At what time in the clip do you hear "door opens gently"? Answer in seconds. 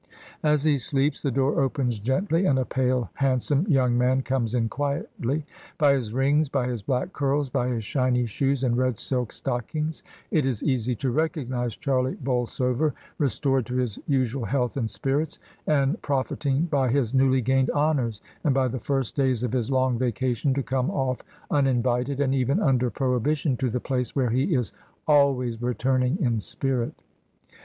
1.29-2.47